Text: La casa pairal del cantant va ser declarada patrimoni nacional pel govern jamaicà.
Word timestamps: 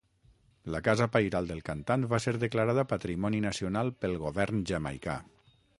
La 0.75 0.79
casa 0.87 1.07
pairal 1.15 1.49
del 1.51 1.61
cantant 1.67 2.07
va 2.15 2.21
ser 2.25 2.33
declarada 2.45 2.87
patrimoni 2.95 3.45
nacional 3.49 3.95
pel 4.05 4.21
govern 4.27 4.67
jamaicà. 4.73 5.21